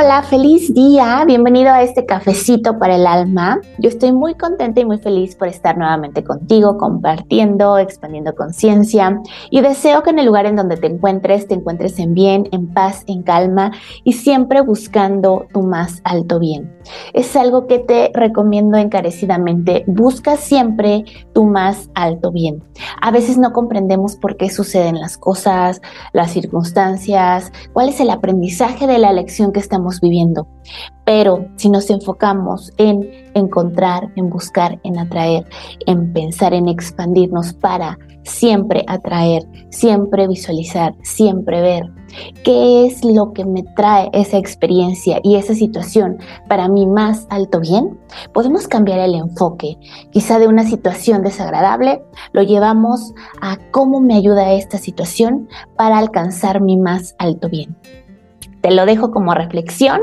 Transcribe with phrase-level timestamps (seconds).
[0.00, 1.24] Hola, feliz día.
[1.26, 3.60] Bienvenido a este cafecito para el alma.
[3.78, 9.60] Yo estoy muy contenta y muy feliz por estar nuevamente contigo, compartiendo, expandiendo conciencia y
[9.60, 13.02] deseo que en el lugar en donde te encuentres te encuentres en bien, en paz,
[13.08, 13.72] en calma
[14.04, 16.72] y siempre buscando tu más alto bien.
[17.12, 19.82] Es algo que te recomiendo encarecidamente.
[19.88, 22.62] Busca siempre tu más alto bien.
[23.02, 28.86] A veces no comprendemos por qué suceden las cosas, las circunstancias, cuál es el aprendizaje
[28.86, 30.46] de la lección que estamos viviendo.
[31.04, 35.46] Pero si nos enfocamos en encontrar, en buscar, en atraer,
[35.86, 41.90] en pensar, en expandirnos para siempre atraer, siempre visualizar, siempre ver
[42.44, 46.18] qué es lo que me trae esa experiencia y esa situación
[46.48, 47.98] para mi más alto bien,
[48.32, 49.76] podemos cambiar el enfoque.
[50.10, 56.60] Quizá de una situación desagradable lo llevamos a cómo me ayuda esta situación para alcanzar
[56.60, 57.76] mi más alto bien.
[58.60, 60.00] Te lo dejo como reflexión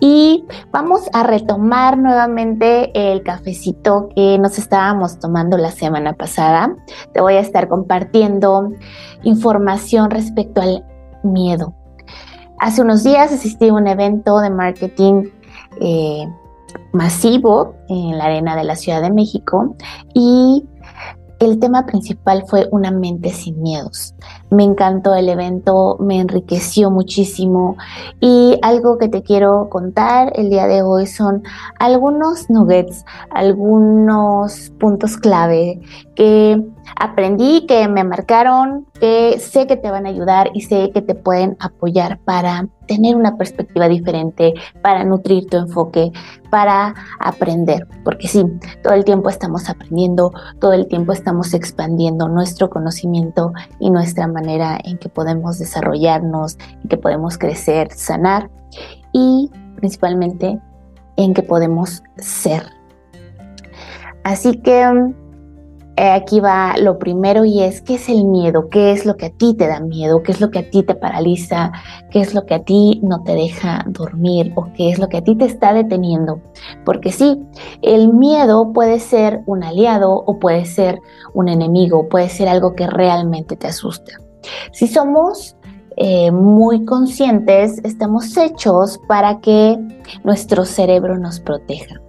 [0.00, 6.76] y vamos a retomar nuevamente el cafecito que nos estábamos tomando la semana pasada.
[7.12, 8.70] Te voy a estar compartiendo
[9.22, 10.84] información respecto al
[11.22, 11.74] miedo.
[12.58, 15.24] Hace unos días asistí a un evento de marketing
[15.80, 16.26] eh,
[16.92, 19.76] masivo en la arena de la Ciudad de México
[20.14, 20.64] y
[21.44, 24.14] el tema principal fue una mente sin miedos.
[24.50, 27.76] Me encantó el evento, me enriqueció muchísimo
[28.20, 31.42] y algo que te quiero contar el día de hoy son
[31.78, 35.80] algunos nuggets, algunos puntos clave
[36.14, 36.62] que
[36.96, 41.14] aprendí, que me marcaron, que sé que te van a ayudar y sé que te
[41.14, 46.12] pueden apoyar para tener una perspectiva diferente, para nutrir tu enfoque,
[46.50, 47.86] para aprender.
[48.04, 48.44] Porque sí,
[48.82, 54.78] todo el tiempo estamos aprendiendo, todo el tiempo estamos expandiendo nuestro conocimiento y nuestra manera
[54.84, 58.50] en que podemos desarrollarnos, en que podemos crecer, sanar
[59.12, 60.58] y principalmente
[61.16, 62.64] en que podemos ser.
[64.24, 65.12] Así que
[65.96, 68.68] aquí va lo primero y es, ¿qué es el miedo?
[68.68, 70.22] ¿Qué es lo que a ti te da miedo?
[70.22, 71.72] ¿Qué es lo que a ti te paraliza?
[72.10, 74.52] ¿Qué es lo que a ti no te deja dormir?
[74.56, 76.40] ¿O qué es lo que a ti te está deteniendo?
[76.84, 77.40] Porque sí,
[77.82, 81.00] el miedo puede ser un aliado o puede ser
[81.32, 84.12] un enemigo, puede ser algo que realmente te asusta.
[84.72, 85.56] Si somos
[85.96, 89.78] eh, muy conscientes, estamos hechos para que
[90.24, 92.00] nuestro cerebro nos proteja.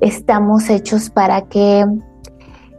[0.00, 1.84] Estamos hechos para que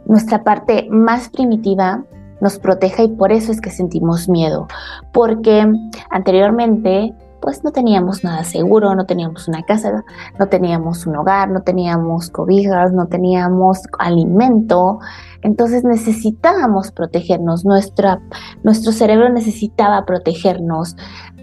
[0.06, 2.04] nuestra parte más primitiva
[2.40, 4.66] nos proteja y por eso es que sentimos miedo,
[5.12, 5.64] porque
[6.10, 10.04] anteriormente pues no teníamos nada seguro, no teníamos una casa,
[10.38, 15.00] no teníamos un hogar, no teníamos cobijas, no teníamos alimento,
[15.42, 20.96] entonces necesitábamos protegernos, nuestro cerebro necesitaba protegernos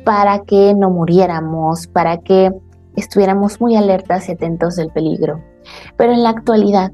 [0.05, 2.53] para que no muriéramos, para que
[2.95, 5.43] estuviéramos muy alertas y atentos del peligro.
[5.97, 6.91] Pero en la actualidad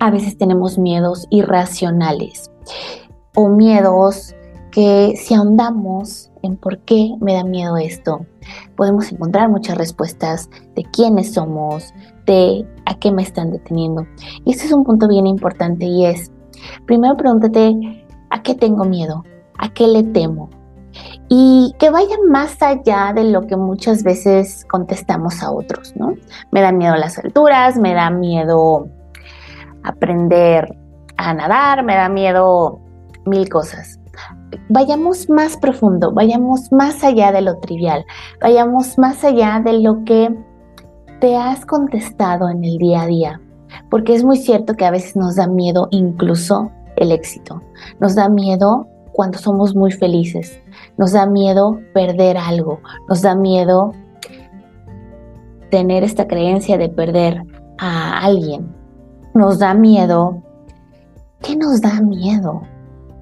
[0.00, 2.50] a veces tenemos miedos irracionales
[3.36, 4.34] o miedos
[4.72, 8.24] que si ahondamos en por qué me da miedo esto,
[8.76, 11.92] podemos encontrar muchas respuestas de quiénes somos,
[12.24, 14.06] de a qué me están deteniendo.
[14.44, 16.32] Y este es un punto bien importante y es,
[16.86, 19.24] primero pregúntate, ¿a qué tengo miedo?
[19.58, 20.48] ¿A qué le temo?
[21.28, 26.14] Y que vaya más allá de lo que muchas veces contestamos a otros, ¿no?
[26.50, 28.88] Me da miedo las alturas, me da miedo
[29.84, 30.76] aprender
[31.16, 32.80] a nadar, me da miedo
[33.26, 33.98] mil cosas.
[34.68, 38.04] Vayamos más profundo, vayamos más allá de lo trivial,
[38.40, 40.34] vayamos más allá de lo que
[41.20, 43.40] te has contestado en el día a día,
[43.90, 47.62] porque es muy cierto que a veces nos da miedo incluso el éxito,
[48.00, 50.60] nos da miedo cuando somos muy felices,
[50.96, 53.92] nos da miedo perder algo, nos da miedo
[55.70, 57.42] tener esta creencia de perder
[57.78, 58.74] a alguien,
[59.40, 60.42] nos da miedo.
[61.40, 62.60] ¿Qué nos da miedo?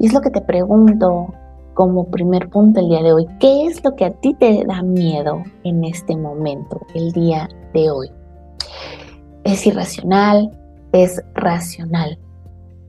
[0.01, 1.33] Y es lo que te pregunto
[1.75, 3.27] como primer punto el día de hoy.
[3.39, 7.91] ¿Qué es lo que a ti te da miedo en este momento, el día de
[7.93, 8.11] hoy?
[9.45, 10.51] ¿Es irracional?
[10.91, 12.19] ¿Es racional?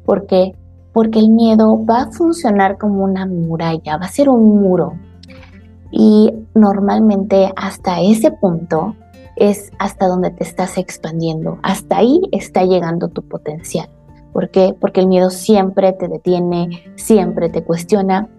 [0.06, 0.56] ¿Por qué?
[0.92, 4.94] Porque el miedo va a funcionar como una muralla, va a ser un muro.
[5.92, 8.96] Y normalmente hasta ese punto
[9.40, 11.58] es hasta donde te estás expandiendo.
[11.64, 13.90] Hasta ahí está llegando tu potencial.
[14.34, 14.76] ¿Por qué?
[14.80, 18.30] Porque el miedo siempre te detiene, siempre te cuestiona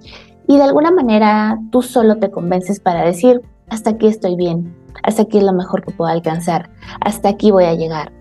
[0.47, 5.23] y de alguna manera tú solo te convences para decir, hasta aquí estoy bien, hasta
[5.23, 6.71] aquí es lo mejor que puedo alcanzar,
[7.01, 8.13] hasta aquí voy a llegar.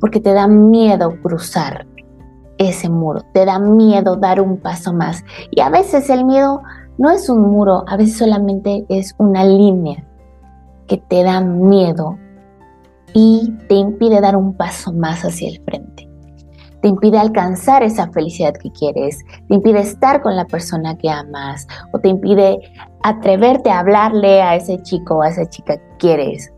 [0.00, 1.86] Porque te da miedo cruzar
[2.58, 5.24] ese muro, te da miedo dar un paso más.
[5.50, 6.62] Y a veces el miedo
[6.98, 10.04] no es un muro, a veces solamente es una línea
[10.92, 12.18] que te da miedo
[13.14, 16.06] y te impide dar un paso más hacia el frente.
[16.82, 19.18] Te impide alcanzar esa felicidad que quieres,
[19.48, 22.58] te impide estar con la persona que amas o te impide
[23.02, 26.52] atreverte a hablarle a ese chico o a esa chica que quieres.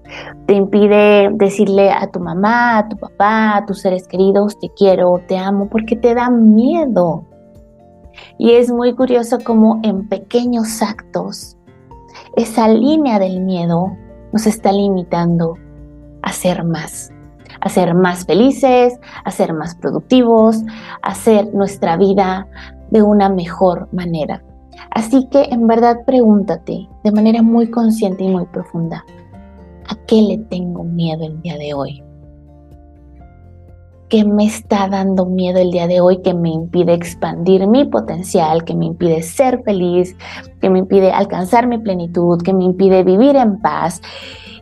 [0.47, 5.23] Te impide decirle a tu mamá, a tu papá, a tus seres queridos, te quiero,
[5.29, 7.25] te amo, porque te da miedo.
[8.37, 11.57] Y es muy curioso cómo en pequeños actos
[12.35, 13.97] esa línea del miedo
[14.35, 15.57] nos está limitando
[16.23, 17.13] a ser más,
[17.61, 20.61] a ser más felices, a ser más productivos,
[21.03, 22.49] a hacer nuestra vida
[22.91, 24.43] de una mejor manera.
[24.91, 29.05] Así que en verdad pregúntate de manera muy consciente y muy profunda,
[29.89, 32.03] ¿a qué le tengo miedo el día de hoy?
[34.15, 38.63] ¿Qué me está dando miedo el día de hoy que me impide expandir mi potencial,
[38.63, 40.17] que me impide ser feliz,
[40.61, 44.01] que me impide alcanzar mi plenitud, que me impide vivir en paz?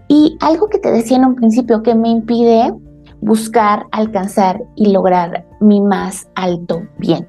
[0.08, 2.72] Y algo que te decía en un principio que me impide
[3.20, 7.28] buscar, alcanzar y lograr mi más alto bien.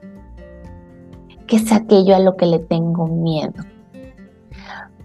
[1.45, 3.65] ¿Qué es aquello a lo que le tengo miedo?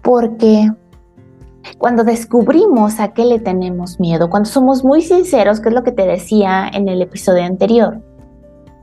[0.03, 0.71] Porque
[1.77, 5.91] cuando descubrimos a qué le tenemos miedo, cuando somos muy sinceros, que es lo que
[5.91, 8.01] te decía en el episodio anterior,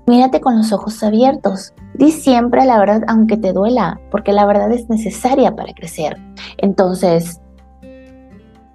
[0.07, 1.75] mírate con los ojos abiertos.
[1.95, 6.17] Di siempre la verdad aunque te duela, porque la verdad es necesaria para crecer.
[6.59, 7.41] Entonces,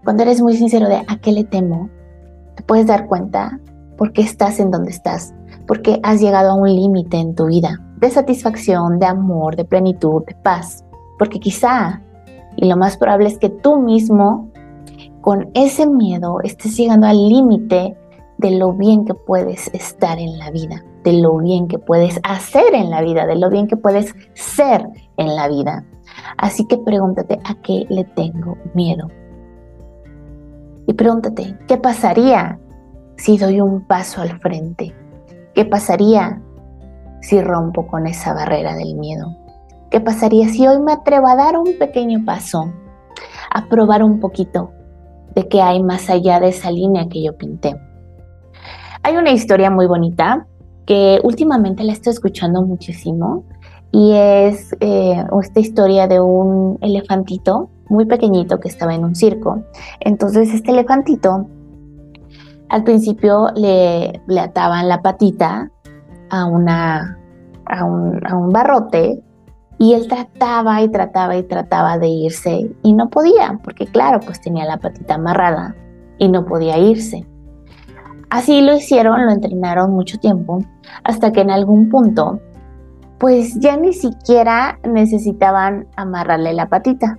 [0.03, 1.89] cuando eres muy sincero de a qué le temo,
[2.55, 3.59] te puedes dar cuenta
[3.97, 5.33] por qué estás en donde estás,
[5.67, 10.23] porque has llegado a un límite en tu vida de satisfacción, de amor, de plenitud,
[10.25, 10.83] de paz,
[11.19, 12.01] porque quizá
[12.55, 14.49] y lo más probable es que tú mismo,
[15.21, 17.97] con ese miedo, estés llegando al límite
[18.37, 22.73] de lo bien que puedes estar en la vida, de lo bien que puedes hacer
[22.73, 24.87] en la vida, de lo bien que puedes ser
[25.17, 25.85] en la vida.
[26.37, 29.07] Así que pregúntate a qué le tengo miedo.
[30.87, 32.59] Y pregúntate, ¿qué pasaría
[33.15, 34.93] si doy un paso al frente?
[35.53, 36.41] ¿Qué pasaría
[37.21, 39.40] si rompo con esa barrera del miedo?
[39.91, 42.71] ¿Qué pasaría si hoy me atrevo a dar un pequeño paso,
[43.53, 44.71] a probar un poquito
[45.35, 47.75] de qué hay más allá de esa línea que yo pinté?
[49.03, 50.47] Hay una historia muy bonita
[50.85, 53.43] que últimamente la estoy escuchando muchísimo
[53.91, 59.61] y es eh, esta historia de un elefantito muy pequeñito que estaba en un circo.
[59.99, 61.47] Entonces este elefantito
[62.69, 65.69] al principio le, le ataban la patita
[66.29, 67.19] a, una,
[67.65, 69.21] a, un, a un barrote
[69.81, 74.39] y él trataba y trataba y trataba de irse y no podía, porque claro, pues
[74.39, 75.75] tenía la patita amarrada
[76.19, 77.25] y no podía irse.
[78.29, 80.59] Así lo hicieron, lo entrenaron mucho tiempo,
[81.03, 82.39] hasta que en algún punto,
[83.17, 87.17] pues ya ni siquiera necesitaban amarrarle la patita.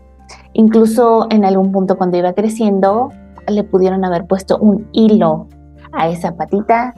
[0.52, 3.08] Incluso en algún punto cuando iba creciendo,
[3.48, 5.48] le pudieron haber puesto un hilo
[5.90, 6.94] a esa patita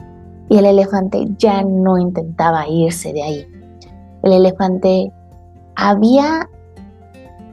[0.47, 3.47] y el elefante ya no intentaba irse de ahí.
[4.21, 5.11] El elefante
[5.75, 6.49] había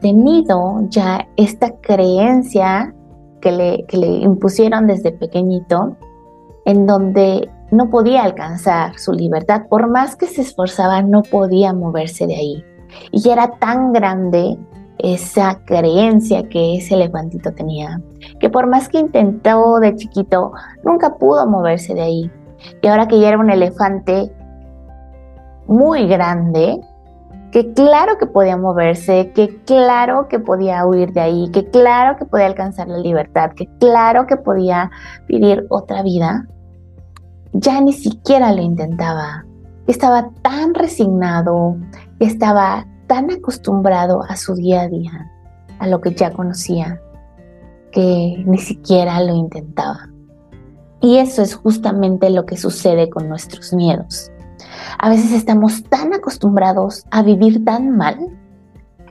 [0.00, 2.94] tenido ya esta creencia
[3.40, 5.96] que le, que le impusieron desde pequeñito,
[6.64, 12.26] en donde no podía alcanzar su libertad, por más que se esforzaba, no podía moverse
[12.26, 12.64] de ahí.
[13.10, 14.58] Y era tan grande
[14.98, 18.00] esa creencia que ese elefantito tenía,
[18.40, 20.52] que por más que intentó de chiquito,
[20.84, 22.30] nunca pudo moverse de ahí.
[22.82, 24.30] Y ahora que ya era un elefante
[25.66, 26.78] muy grande,
[27.52, 32.24] que claro que podía moverse, que claro que podía huir de ahí, que claro que
[32.24, 34.90] podía alcanzar la libertad, que claro que podía
[35.28, 36.48] vivir otra vida,
[37.52, 39.44] ya ni siquiera lo intentaba.
[39.86, 41.76] Estaba tan resignado,
[42.20, 45.30] estaba tan acostumbrado a su día a día,
[45.78, 47.02] a lo que ya conocía,
[47.90, 50.08] que ni siquiera lo intentaba.
[51.02, 54.31] Y eso es justamente lo que sucede con nuestros miedos.
[54.98, 58.18] A veces estamos tan acostumbrados a vivir tan mal,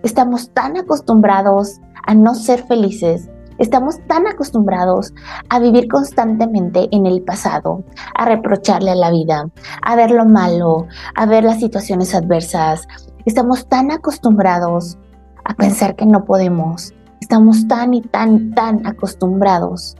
[0.03, 5.13] estamos tan acostumbrados a no ser felices, estamos tan acostumbrados
[5.49, 7.83] a vivir constantemente en el pasado,
[8.15, 9.49] a reprocharle a la vida,
[9.81, 12.87] a ver lo malo, a ver las situaciones adversas.
[13.25, 14.97] Estamos tan acostumbrados
[15.45, 16.93] a pensar que no podemos.
[17.19, 19.95] Estamos tan y tan, tan acostumbrados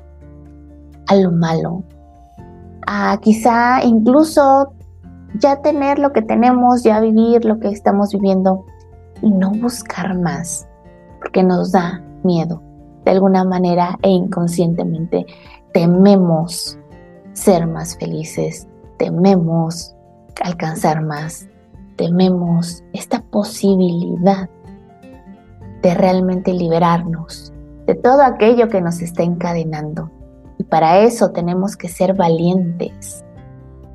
[1.07, 1.83] a lo malo,
[2.87, 4.73] a quizá incluso
[5.39, 8.65] ya tener lo que tenemos, ya vivir lo que estamos viviendo
[9.21, 10.67] y no buscar más,
[11.19, 12.61] porque nos da miedo.
[13.05, 15.25] De alguna manera e inconscientemente
[15.73, 16.77] tememos
[17.33, 19.95] ser más felices, tememos
[20.43, 21.47] alcanzar más,
[21.95, 24.49] tememos esta posibilidad
[25.81, 27.51] de realmente liberarnos
[27.87, 30.09] de todo aquello que nos está encadenando.
[30.57, 33.25] Y para eso tenemos que ser valientes.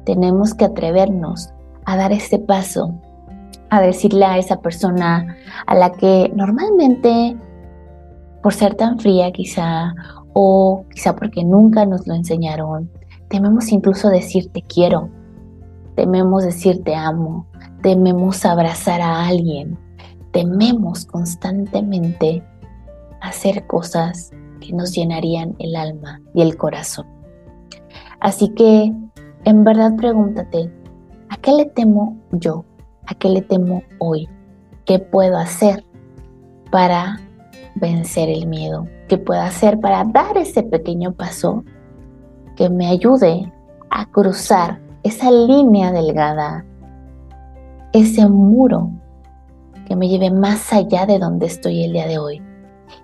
[0.07, 1.51] Tenemos que atrevernos
[1.85, 2.95] a dar ese paso,
[3.69, 5.37] a decirle a esa persona
[5.67, 7.37] a la que normalmente,
[8.43, 9.93] por ser tan fría quizá,
[10.33, 12.91] o quizá porque nunca nos lo enseñaron,
[13.29, 15.11] tememos incluso decir te quiero,
[15.95, 17.47] tememos decir te amo,
[17.83, 19.79] tememos abrazar a alguien,
[20.33, 22.43] tememos constantemente
[23.21, 27.07] hacer cosas que nos llenarían el alma y el corazón.
[28.21, 28.93] Así que,
[29.47, 30.69] en verdad pregúntate,
[31.31, 32.65] ¿a qué le temo yo?
[33.07, 34.29] ¿A qué le temo hoy?
[34.85, 35.85] ¿Qué puedo hacer
[36.73, 37.21] para
[37.77, 38.89] vencer el miedo?
[39.09, 41.65] ¿Qué puedo hacer para dar ese pequeño paso
[42.57, 43.53] que me ayude
[43.91, 46.67] a cruzar esa línea delgada,
[47.93, 48.91] ese muro
[49.87, 52.43] que me lleve más allá de donde estoy el día de hoy?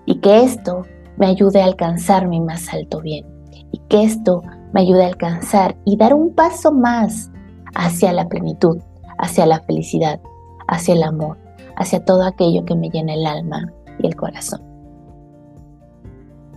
[0.05, 0.81] Y que esto
[1.15, 3.25] me ayude a alcanzar mi más alto bien.
[3.71, 4.41] Y que esto
[4.73, 7.31] me ayude a alcanzar y dar un paso más
[7.75, 8.79] hacia la plenitud,
[9.17, 10.19] hacia la felicidad,
[10.67, 11.37] hacia el amor,
[11.77, 14.61] hacia todo aquello que me llena el alma y el corazón.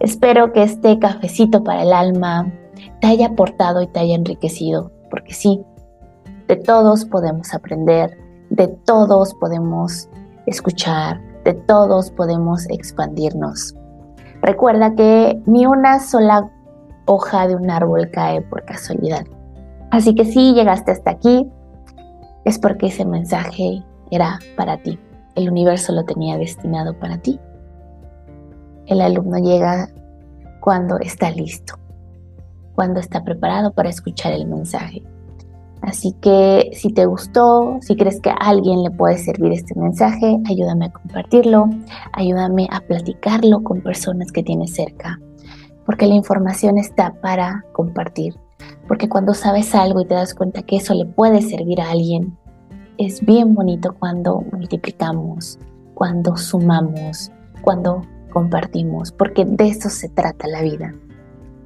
[0.01, 2.53] Espero que este cafecito para el alma
[3.01, 5.63] te haya aportado y te haya enriquecido, porque sí,
[6.49, 8.17] de todos podemos aprender,
[8.51, 10.09] de todos podemos
[10.47, 13.75] escuchar, de todos podemos expandirnos.
[14.43, 16.51] Recuerda que ni una sola
[17.07, 19.25] hoja de un árbol cae por casualidad.
[19.91, 21.49] Así que si llegaste hasta aquí,
[22.45, 24.99] es porque ese mensaje era para ti.
[25.35, 27.41] El universo lo tenía destinado para ti.
[28.87, 29.89] El alumno llega
[30.61, 31.75] cuando está listo,
[32.75, 35.03] cuando está preparado para escuchar el mensaje.
[35.83, 40.39] Así que si te gustó, si crees que a alguien le puede servir este mensaje,
[40.49, 41.69] ayúdame a compartirlo,
[42.13, 45.21] ayúdame a platicarlo con personas que tienes cerca,
[45.87, 48.37] porque la información está para compartir.
[48.89, 52.37] Porque cuando sabes algo y te das cuenta que eso le puede servir a alguien,
[52.99, 55.59] es bien bonito cuando multiplicamos,
[55.95, 57.31] cuando sumamos,
[57.63, 58.03] cuando
[58.33, 60.95] compartimos, porque de eso se trata la vida,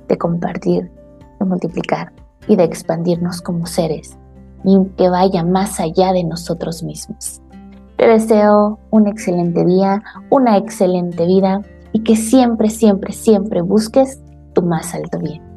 [0.08, 0.90] de compartir,
[1.38, 2.12] de multiplicar
[2.46, 4.16] y de expandirnos como seres
[4.64, 7.40] y que vaya más allá de nosotros mismos.
[7.96, 11.62] Te deseo un excelente día, una excelente vida
[11.92, 14.20] y que siempre, siempre, siempre busques
[14.54, 15.49] tu más alto bien.